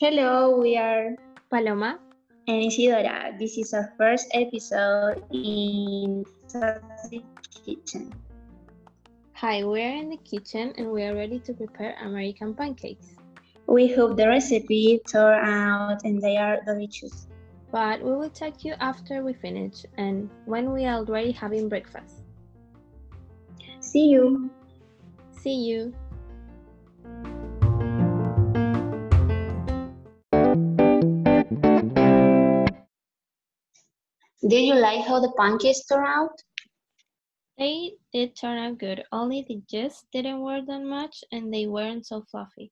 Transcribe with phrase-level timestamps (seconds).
[0.00, 1.12] Hello, we are
[1.50, 2.00] Paloma
[2.48, 3.36] and Isidora.
[3.38, 7.22] This is our first episode in Sassy
[7.66, 8.14] Kitchen.
[9.34, 13.08] Hi, we're in the kitchen and we are ready to prepare American pancakes.
[13.66, 17.26] We hope the recipe turn out and they are delicious.
[17.70, 22.22] But we will take you after we finish and when we are already having breakfast.
[23.90, 24.50] See you.
[25.40, 25.94] See you.
[34.46, 36.36] Did you like how the pancakes turned out?
[37.56, 42.04] They did turn out good, only the just didn't work that much and they weren't
[42.06, 42.70] so fluffy.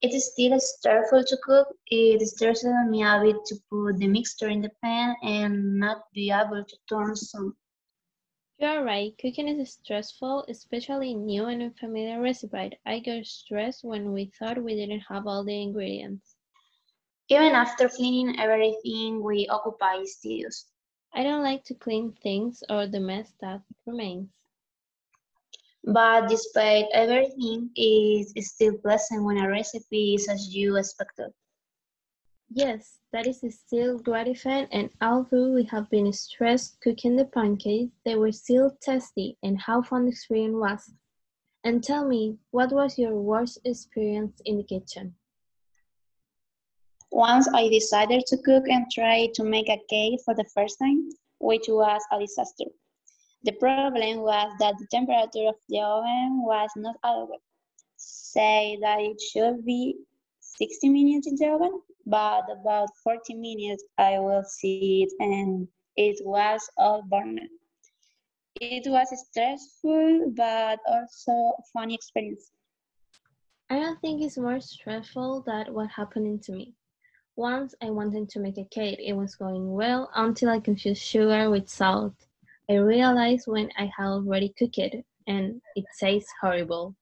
[0.00, 1.66] It is still stressful to cook.
[1.90, 6.30] It stresses me a bit to put the mixture in the pan and not be
[6.30, 7.56] able to turn some.
[8.62, 12.74] You are right, cooking is stressful, especially new and unfamiliar recipes.
[12.86, 16.36] I got stressed when we thought we didn't have all the ingredients.
[17.28, 20.66] Even after cleaning everything, we occupy studios.
[21.12, 24.30] I don't like to clean things or the mess that remains.
[25.84, 31.34] But despite everything, it is still pleasant when a recipe is as you expected.
[32.54, 38.14] Yes, that is still gratifying, and although we have been stressed cooking the pancakes, they
[38.14, 40.92] were still tasty, and how fun the experience was.
[41.64, 45.14] And tell me, what was your worst experience in the kitchen?
[47.10, 51.08] Once I decided to cook and try to make a cake for the first time,
[51.38, 52.70] which was a disaster.
[53.44, 57.40] The problem was that the temperature of the oven was not adequate.
[57.96, 59.96] Say that it should be
[60.40, 66.16] 60 minutes in the oven, but about 40 minutes I will see it and it
[66.24, 67.40] was all burned.
[68.60, 72.52] It was stressful, but also funny experience.
[73.70, 76.74] I don't think it's more stressful than what happened to me.
[77.36, 81.48] Once I wanted to make a cake, it was going well until I confused sugar
[81.48, 82.12] with salt.
[82.68, 86.94] I realized when I had already cooked it, and it tastes horrible.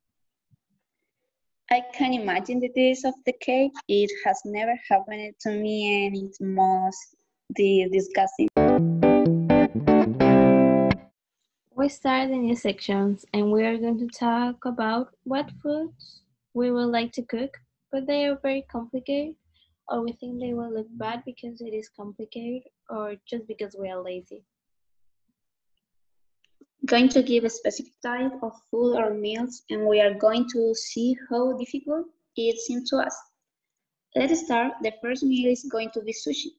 [1.72, 3.70] I can imagine the taste of the cake.
[3.86, 7.14] It has never happened to me and it must
[7.54, 8.48] be disgusting.
[11.72, 16.22] We start the new sections and we are going to talk about what foods
[16.54, 17.56] we would like to cook,
[17.92, 19.36] but they are very complicated
[19.86, 23.88] or we think they will look bad because it is complicated or just because we
[23.88, 24.42] are lazy.
[26.86, 30.74] Going to give a specific type of food or meals and we are going to
[30.74, 33.16] see how difficult it seems to us.
[34.16, 34.72] Let's start.
[34.82, 36.52] The first meal is going to be sushi.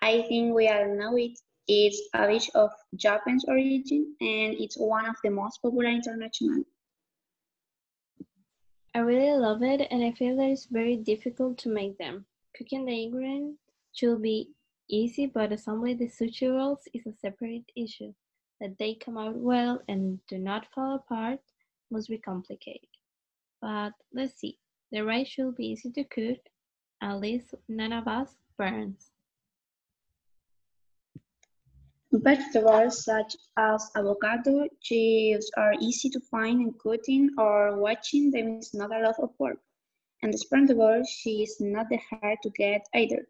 [0.00, 1.38] I think we all know it.
[1.68, 6.64] It's a dish of Japanese origin and it's one of the most popular internationally.
[8.94, 12.26] I really love it and I feel that it's very difficult to make them.
[12.56, 13.58] Cooking the ingredients
[13.92, 14.50] should be
[14.88, 18.12] easy, but assembling the sushi rolls is a separate issue.
[18.62, 21.40] That they come out well and do not fall apart
[21.90, 22.86] must be complicated.
[23.60, 24.56] But let's see.
[24.92, 26.38] The rice should be easy to cook,
[27.02, 29.10] at least none of us burns.
[32.12, 38.72] Vegetables such as avocado, chips are easy to find and cutting or watching them is
[38.74, 39.58] not a lot of work.
[40.22, 43.26] And the she is not that hard to get either.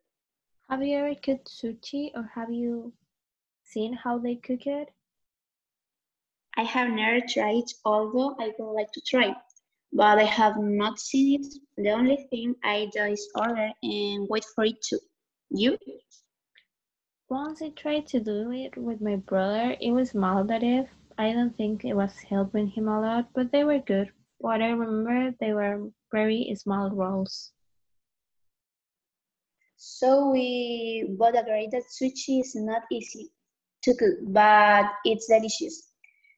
[0.68, 2.92] Have you ever cooked sushi or have you
[3.64, 4.90] seen how they cook it?
[6.56, 9.34] I have never tried, although I would like to try,
[9.92, 11.46] but I have not seen it.
[11.76, 15.00] The only thing I do is order and wait for it to.
[15.50, 15.78] You?
[17.30, 20.88] Once I tried to do it with my brother, it was maldive.
[21.16, 24.12] I don't think it was helping him a lot, but they were good.
[24.38, 27.52] What I remember, they were very small rolls.
[29.76, 33.30] So we both agree that sushi is not easy
[33.84, 35.91] to cook, but it's delicious.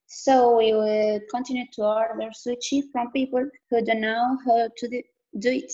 [0.06, 5.50] So we will continue to order sushi from people who don't know how to do
[5.50, 5.73] it.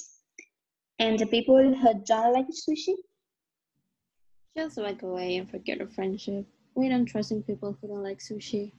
[0.99, 2.94] And the people who don't like sushi
[4.56, 6.44] just walk away and forget our friendship.
[6.75, 8.72] We don't trust in people who don't like sushi.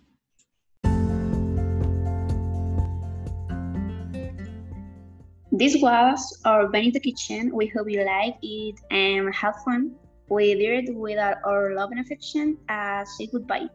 [5.52, 7.54] This was our Benito Kitchen.
[7.54, 9.96] We hope you like it and have fun.
[10.30, 12.58] We did it with our love and affection.
[12.70, 13.68] Uh, say goodbye.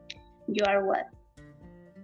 [0.49, 1.07] You are what?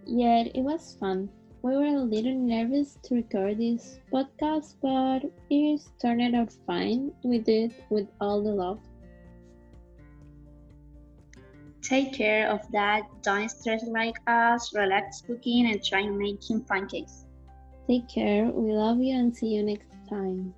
[0.07, 1.31] Yeah, it was fun.
[1.63, 7.13] We were a little nervous to record this podcast, but it turned out fine.
[7.23, 8.81] We did with all the love.
[11.83, 13.03] Take care of that.
[13.23, 14.75] Don't stress like us.
[14.75, 17.27] Relax cooking and try making pancakes.
[17.89, 18.47] Take care.
[18.47, 20.55] We love you and see you next time.